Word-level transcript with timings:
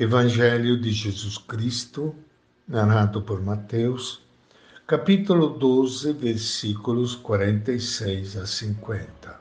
Evangelho 0.00 0.80
de 0.80 0.90
Jesus 0.92 1.36
Cristo, 1.36 2.14
narrado 2.66 3.20
por 3.20 3.42
Mateus, 3.42 4.22
capítulo 4.86 5.50
12, 5.50 6.14
versículos 6.14 7.14
46 7.14 8.38
a 8.38 8.46
50. 8.46 9.40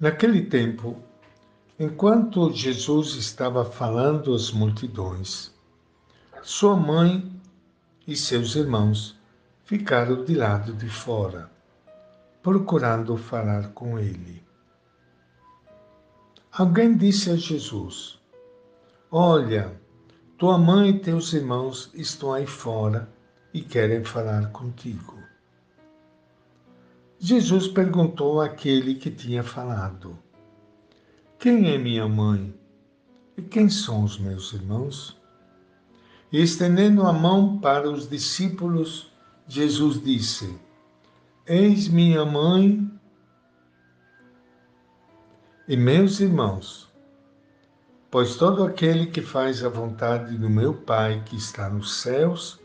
Naquele 0.00 0.42
tempo, 0.42 1.00
enquanto 1.78 2.52
Jesus 2.52 3.14
estava 3.14 3.64
falando 3.64 4.34
às 4.34 4.50
multidões, 4.50 5.54
sua 6.42 6.74
mãe 6.74 7.30
e 8.08 8.16
seus 8.16 8.56
irmãos 8.56 9.16
ficaram 9.64 10.24
de 10.24 10.34
lado 10.34 10.72
de 10.72 10.88
fora, 10.88 11.48
procurando 12.42 13.16
falar 13.16 13.68
com 13.68 14.00
ele. 14.00 14.49
Alguém 16.52 16.96
disse 16.96 17.30
a 17.30 17.36
Jesus: 17.36 18.18
Olha, 19.08 19.80
tua 20.36 20.58
mãe 20.58 20.90
e 20.90 20.98
teus 20.98 21.32
irmãos 21.32 21.90
estão 21.94 22.32
aí 22.32 22.44
fora 22.44 23.08
e 23.54 23.60
querem 23.60 24.02
falar 24.04 24.50
contigo. 24.50 25.16
Jesus 27.20 27.68
perguntou 27.68 28.40
àquele 28.40 28.96
que 28.96 29.12
tinha 29.12 29.44
falado: 29.44 30.18
Quem 31.38 31.70
é 31.70 31.78
minha 31.78 32.08
mãe 32.08 32.52
e 33.36 33.42
quem 33.42 33.68
são 33.68 34.02
os 34.02 34.18
meus 34.18 34.52
irmãos? 34.52 35.16
E 36.32 36.42
estendendo 36.42 37.06
a 37.06 37.12
mão 37.12 37.58
para 37.60 37.88
os 37.88 38.08
discípulos, 38.08 39.12
Jesus 39.46 40.02
disse: 40.02 40.58
Eis 41.46 41.86
minha 41.86 42.24
mãe 42.24 42.90
e 45.70 45.76
meus 45.76 46.18
irmãos, 46.18 46.92
pois 48.10 48.34
todo 48.34 48.64
aquele 48.64 49.06
que 49.06 49.22
faz 49.22 49.64
a 49.64 49.68
vontade 49.68 50.36
do 50.36 50.50
meu 50.50 50.74
Pai 50.74 51.22
que 51.24 51.36
está 51.36 51.70
nos 51.70 52.00
céus, 52.00 52.58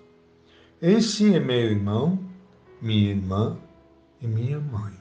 esse 0.81 1.35
é 1.35 1.39
meu 1.39 1.55
irmão, 1.55 2.19
minha 2.81 3.11
irmã 3.11 3.59
e 4.19 4.25
minha 4.25 4.59
mãe. 4.59 4.91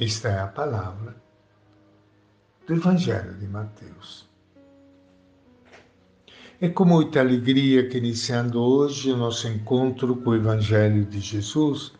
Esta 0.00 0.30
é 0.30 0.40
a 0.40 0.46
palavra 0.46 1.14
do 2.66 2.72
Evangelho 2.72 3.34
de 3.34 3.46
Mateus. 3.46 4.26
É 6.62 6.70
com 6.70 6.86
muita 6.86 7.20
alegria 7.20 7.86
que, 7.90 7.98
iniciando 7.98 8.58
hoje 8.58 9.12
o 9.12 9.18
nosso 9.18 9.46
encontro 9.46 10.16
com 10.16 10.30
o 10.30 10.34
Evangelho 10.34 11.04
de 11.04 11.20
Jesus, 11.20 11.92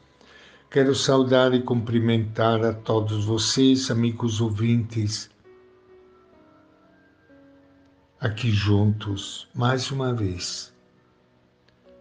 Quero 0.71 0.95
saudar 0.95 1.55
e 1.55 1.63
cumprimentar 1.63 2.63
a 2.63 2.75
todos 2.75 3.25
vocês, 3.25 3.91
amigos 3.91 4.39
ouvintes, 4.39 5.31
aqui 8.21 8.51
juntos, 8.51 9.49
mais 9.55 9.91
uma 9.91 10.13
vez, 10.13 10.71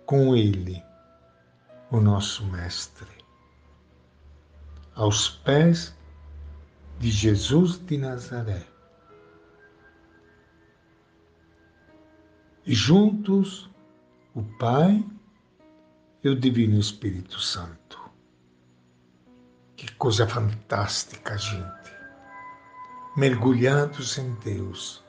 com 0.05 0.35
Ele, 0.35 0.83
o 1.89 2.01
nosso 2.01 2.45
Mestre, 2.47 3.07
aos 4.95 5.29
pés 5.29 5.95
de 6.99 7.09
Jesus 7.09 7.79
de 7.85 7.97
Nazaré. 7.97 8.67
E 12.65 12.75
juntos, 12.75 13.69
o 14.35 14.43
Pai 14.59 15.05
e 16.21 16.27
o 16.27 16.37
Divino 16.37 16.77
Espírito 16.77 17.39
Santo. 17.39 18.06
Que 19.77 19.91
coisa 19.93 20.27
fantástica, 20.27 21.37
gente. 21.37 21.93
Mergulhados 23.15 24.17
em 24.17 24.33
Deus, 24.43 25.03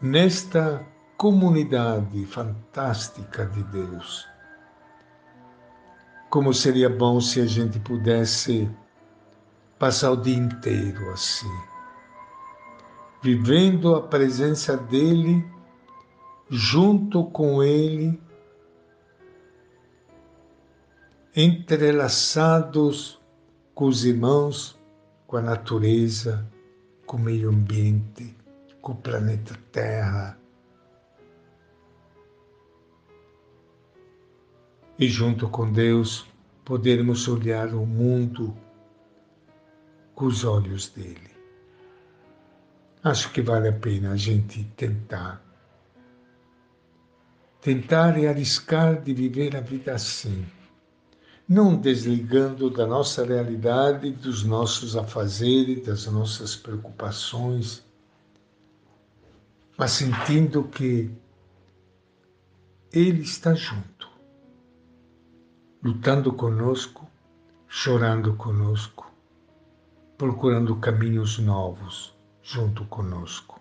nesta 0.00 0.82
comunidade 1.18 2.24
fantástica 2.24 3.44
de 3.44 3.62
Deus. 3.64 4.26
Como 6.30 6.54
seria 6.54 6.88
bom 6.88 7.20
se 7.20 7.42
a 7.42 7.46
gente 7.46 7.78
pudesse 7.78 8.70
passar 9.78 10.12
o 10.12 10.16
dia 10.16 10.38
inteiro 10.38 11.10
assim, 11.12 11.54
vivendo 13.22 13.94
a 13.94 14.00
presença 14.00 14.78
dele, 14.78 15.46
junto 16.48 17.26
com 17.26 17.62
ele, 17.62 18.18
entrelaçados 21.36 23.22
com 23.74 23.86
os 23.86 24.04
irmãos, 24.04 24.78
com 25.26 25.36
a 25.36 25.42
natureza, 25.42 26.48
com 27.06 27.16
o 27.16 27.20
meio 27.20 27.50
ambiente, 27.50 28.36
com 28.80 28.92
o 28.92 28.96
planeta 28.96 29.58
Terra. 29.72 30.38
E 34.96 35.08
junto 35.08 35.48
com 35.48 35.72
Deus, 35.72 36.24
podermos 36.64 37.26
olhar 37.26 37.74
o 37.74 37.84
mundo 37.84 38.56
com 40.14 40.26
os 40.26 40.44
olhos 40.44 40.88
dele. 40.88 41.34
Acho 43.02 43.32
que 43.32 43.42
vale 43.42 43.68
a 43.68 43.72
pena 43.72 44.12
a 44.12 44.16
gente 44.16 44.62
tentar. 44.76 45.42
Tentar 47.60 48.18
e 48.18 48.26
arriscar 48.26 49.02
de 49.02 49.12
viver 49.12 49.56
a 49.56 49.60
vida 49.60 49.94
assim 49.94 50.46
não 51.48 51.76
desligando 51.76 52.70
da 52.70 52.86
nossa 52.86 53.24
realidade, 53.24 54.10
dos 54.10 54.42
nossos 54.42 54.96
afazeres, 54.96 55.84
das 55.84 56.06
nossas 56.06 56.56
preocupações, 56.56 57.84
mas 59.76 59.90
sentindo 59.90 60.64
que 60.64 61.10
Ele 62.92 63.22
está 63.22 63.54
junto, 63.54 64.08
lutando 65.82 66.32
conosco, 66.32 67.06
chorando 67.68 68.34
conosco, 68.34 69.12
procurando 70.16 70.76
caminhos 70.76 71.38
novos 71.38 72.14
junto 72.42 72.84
conosco. 72.86 73.60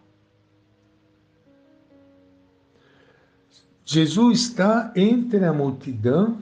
Jesus 3.86 4.44
está 4.44 4.94
entre 4.96 5.44
a 5.44 5.52
multidão 5.52 6.42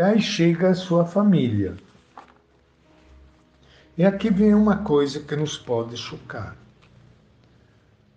aí 0.00 0.20
chega 0.20 0.70
a 0.70 0.74
sua 0.74 1.04
família. 1.04 1.76
E 3.96 4.04
aqui 4.04 4.30
vem 4.30 4.54
uma 4.54 4.78
coisa 4.78 5.20
que 5.20 5.36
nos 5.36 5.58
pode 5.58 5.96
chocar. 5.96 6.56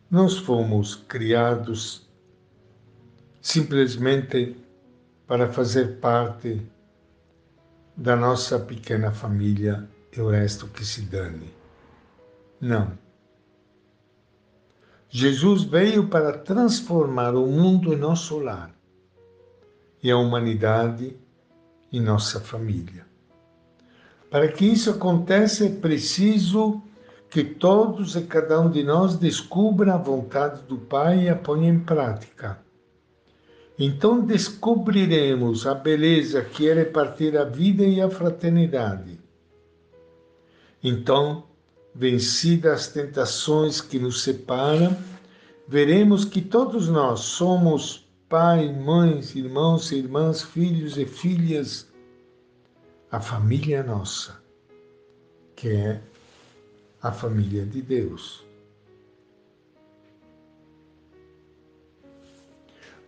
Nós 0.09 0.37
fomos 0.37 0.95
criados 0.95 2.07
simplesmente 3.41 4.55
para 5.27 5.51
fazer 5.51 5.99
parte 5.99 6.65
da 7.97 8.15
nossa 8.15 8.57
pequena 8.59 9.11
família 9.11 9.87
e 10.15 10.21
o 10.21 10.29
resto 10.29 10.67
que 10.67 10.85
se 10.85 11.01
dane. 11.01 11.53
Não. 12.61 12.97
Jesus 15.09 15.63
veio 15.63 16.07
para 16.07 16.37
transformar 16.37 17.35
o 17.35 17.47
mundo 17.47 17.93
em 17.93 17.97
nosso 17.97 18.39
lar 18.39 18.73
e 20.01 20.09
a 20.09 20.17
humanidade 20.17 21.17
em 21.97 22.01
nossa 22.01 22.39
família. 22.39 23.05
Para 24.29 24.47
que 24.47 24.65
isso 24.65 24.89
aconteça, 24.89 25.65
é 25.65 25.69
preciso 25.69 26.81
que 27.29 27.43
todos 27.43 28.15
e 28.15 28.21
cada 28.21 28.59
um 28.59 28.69
de 28.69 28.83
nós 28.83 29.17
descubra 29.17 29.93
a 29.93 29.97
vontade 29.97 30.61
do 30.63 30.77
Pai 30.77 31.25
e 31.25 31.29
a 31.29 31.35
ponha 31.35 31.69
em 31.69 31.79
prática. 31.79 32.59
Então 33.77 34.21
descobriremos 34.21 35.67
a 35.67 35.73
beleza 35.73 36.41
que 36.41 36.69
é 36.69 36.73
repartir 36.73 37.37
a 37.37 37.43
vida 37.43 37.83
e 37.83 38.01
a 38.01 38.09
fraternidade. 38.09 39.19
Então, 40.81 41.43
vencidas 41.93 42.73
as 42.73 42.87
tentações 42.87 43.81
que 43.81 43.99
nos 43.99 44.21
separam, 44.21 44.95
veremos 45.67 46.23
que 46.23 46.41
todos 46.41 46.87
nós 46.87 47.21
somos 47.21 48.05
pai, 48.29 48.71
mães, 48.73 49.35
irmãos 49.35 49.91
e 49.91 49.97
irmãs, 49.97 50.41
filhos 50.41 50.97
e 50.97 51.05
filhas, 51.05 51.87
a 53.15 53.21
família 53.21 53.81
nossa, 53.81 54.43
que 55.55 55.69
é 55.69 56.01
a 57.01 57.13
família 57.13 57.65
de 57.65 57.81
Deus. 57.81 58.45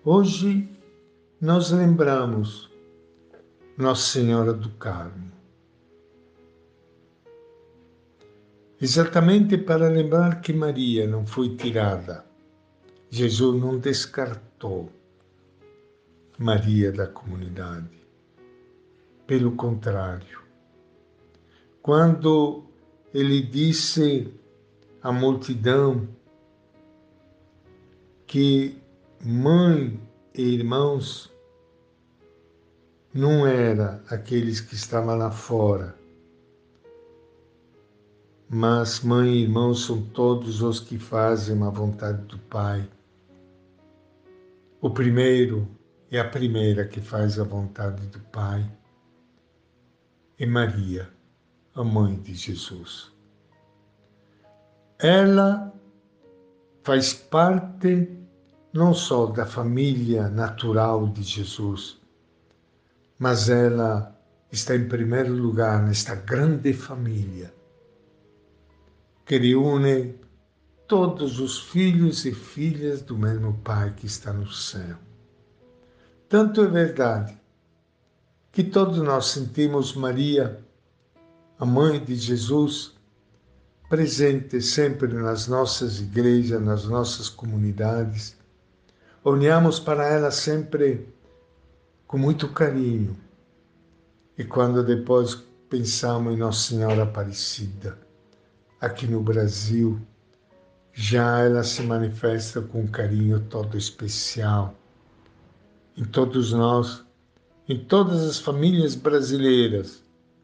Hoje 0.06 0.69
nós 1.42 1.71
lembramos 1.71 2.71
Nossa 3.77 4.13
Senhora 4.13 4.54
do 4.54 4.69
Carmo. 4.77 5.30
Exatamente 8.80 9.57
para 9.57 9.89
lembrar 9.89 10.39
que 10.39 10.54
Maria 10.54 11.06
não 11.06 11.27
foi 11.27 11.57
tirada, 11.57 12.24
Jesus 13.09 13.62
não 13.62 13.77
descartou 13.77 14.89
Maria 16.39 16.94
da 16.94 17.07
comunidade. 17.07 18.06
Pelo 19.27 19.57
contrário, 19.57 20.39
quando 21.81 22.63
ele 23.13 23.41
disse 23.41 24.33
à 25.03 25.12
multidão 25.12 26.07
que 28.25 28.81
mãe 29.21 30.00
e 30.33 30.41
irmãos 30.41 31.29
não 33.13 33.45
era 33.45 34.01
aqueles 34.09 34.62
que 34.62 34.75
estavam 34.75 35.18
lá 35.18 35.30
fora, 35.30 35.94
mas 38.50 39.01
mãe 39.01 39.30
e 39.30 39.44
irmãos 39.44 39.85
são 39.85 40.01
todos 40.01 40.62
os 40.62 40.80
que 40.80 40.97
fazem 40.97 41.62
a 41.63 41.69
vontade 41.69 42.21
do 42.27 42.39
Pai. 42.39 42.89
O 44.80 44.89
primeiro 44.89 45.68
é 46.09 46.18
a 46.18 46.30
primeira 46.30 46.88
que 46.88 47.01
faz 47.01 47.38
a 47.38 47.44
vontade 47.44 48.06
do 48.07 48.19
Pai. 48.31 48.76
É 50.39 50.45
Maria, 50.45 51.09
a 51.73 51.83
mãe 51.83 52.15
de 52.21 52.35
Jesus. 52.35 53.11
Ela 54.99 55.73
faz 56.83 57.11
parte 57.11 58.15
não 58.71 58.93
só 58.93 59.25
da 59.25 59.47
família 59.47 60.29
natural 60.29 61.07
de 61.07 61.23
Jesus, 61.23 61.99
mas 63.17 63.49
ela 63.49 64.15
está 64.51 64.75
em 64.75 64.87
primeiro 64.87 65.33
lugar 65.33 65.81
nesta 65.81 66.13
grande 66.13 66.71
família 66.71 67.51
que 69.25 69.39
reúne 69.39 70.19
todos 70.87 71.39
os 71.39 71.59
filhos 71.59 72.25
e 72.25 72.31
filhas 72.31 73.01
do 73.01 73.17
mesmo 73.17 73.55
Pai 73.63 73.91
que 73.95 74.05
está 74.05 74.31
no 74.31 74.47
céu. 74.51 74.97
Tanto 76.29 76.61
é 76.61 76.67
verdade 76.67 77.36
que 78.57 78.63
todos 78.63 78.98
nós 78.98 79.27
sentimos 79.27 79.94
Maria, 79.94 80.59
a 81.59 81.63
mãe 81.63 82.04
de 82.04 82.15
Jesus, 82.15 82.95
presente 83.88 84.59
sempre 84.63 85.13
nas 85.13 85.48
nossas 85.48 86.00
igrejas, 86.00 86.59
nas 86.59 86.86
nossas 86.86 87.30
comunidades. 87.30 88.36
Olhamos 89.24 89.80
para 89.80 90.07
ela 90.07 90.31
sempre 90.31 91.07
com 92.07 92.18
muito 92.18 92.50
carinho. 92.50 93.15
E 94.36 94.44
quando 94.44 94.83
depois 94.83 95.36
pensamos 95.69 96.33
em 96.33 96.38
Nossa 96.38 96.69
Senhora 96.69 97.04
Aparecida, 97.04 97.95
aqui 98.81 99.06
no 99.06 99.21
Brasil, 99.21 100.01
já 100.94 101.42
ela 101.42 101.63
se 101.63 101.83
manifesta 101.83 102.59
com 102.59 102.81
um 102.81 102.88
carinho 102.88 103.39
todo 103.39 103.77
especial 103.77 104.74
em 105.95 106.04
todos 106.04 106.54
nós, 106.54 107.06
em 107.67 107.83
todas 107.85 108.21
as 108.23 108.39
famílias 108.39 108.95
brasileiras, 108.95 110.03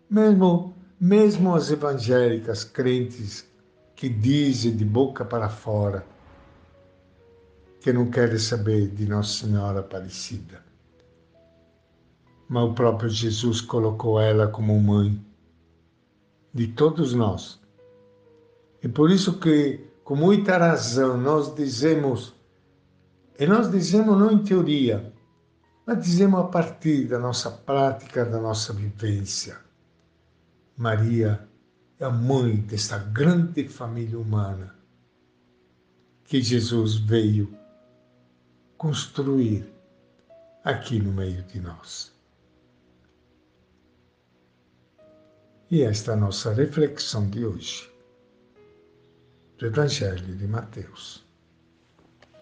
mesmo 0.09 0.73
mesmo 0.99 1.53
as 1.53 1.69
evangélicas 1.69 2.63
crentes 2.63 3.45
que 3.93 4.07
dizem 4.07 4.73
de 4.73 4.85
boca 4.85 5.25
para 5.25 5.49
fora 5.49 6.05
que 7.81 7.91
não 7.91 8.09
querem 8.09 8.37
saber 8.37 8.87
de 8.87 9.05
Nossa 9.05 9.45
Senhora 9.45 9.81
Aparecida. 9.81 10.63
Mas 12.47 12.69
o 12.69 12.73
próprio 12.73 13.09
Jesus 13.09 13.59
colocou 13.59 14.17
ela 14.17 14.47
como 14.47 14.79
mãe 14.79 15.21
de 16.53 16.67
todos 16.67 17.13
nós. 17.13 17.59
E 18.81 18.87
por 18.87 19.11
isso 19.11 19.37
que, 19.37 19.81
com 20.05 20.15
muita 20.15 20.57
razão, 20.57 21.17
nós 21.17 21.53
dizemos, 21.53 22.33
e 23.37 23.45
nós 23.45 23.69
dizemos 23.69 24.17
não 24.17 24.31
em 24.31 24.43
teoria, 24.43 25.12
mas 25.85 26.03
dizemos 26.03 26.39
a 26.39 26.43
partir 26.45 27.07
da 27.07 27.19
nossa 27.19 27.51
prática, 27.51 28.25
da 28.25 28.39
nossa 28.39 28.73
vivência 28.73 29.63
Maria 30.75 31.47
é 31.99 32.05
a 32.05 32.09
mãe 32.09 32.57
desta 32.57 32.97
grande 32.97 33.69
família 33.69 34.17
humana 34.17 34.75
que 36.23 36.41
Jesus 36.41 36.95
veio 36.95 37.55
construir 38.75 39.71
aqui 40.63 40.99
no 40.99 41.11
meio 41.11 41.43
de 41.43 41.59
nós. 41.59 42.11
E 45.69 45.83
esta 45.83 46.11
é 46.11 46.13
a 46.15 46.17
nossa 46.17 46.51
reflexão 46.53 47.29
de 47.29 47.45
hoje 47.45 47.91
do 49.59 49.67
Evangelho 49.67 50.35
de 50.35 50.47
Mateus. 50.47 51.22